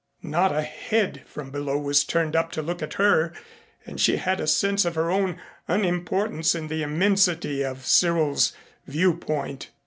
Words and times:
Not 0.23 0.51
a 0.51 0.63
head 0.63 1.21
from 1.27 1.51
below 1.51 1.77
was 1.77 2.03
turned 2.03 2.35
up 2.35 2.51
to 2.53 2.63
look 2.63 2.81
at 2.81 2.95
her 2.95 3.33
and 3.85 4.01
she 4.01 4.17
had 4.17 4.39
a 4.39 4.47
sense 4.47 4.83
of 4.83 4.95
her 4.95 5.11
own 5.11 5.39
unimportance 5.67 6.55
in 6.55 6.69
the 6.69 6.81
immensity 6.81 7.63
of 7.63 7.85
Cyril's 7.85 8.51
viewpoint. 8.87 9.69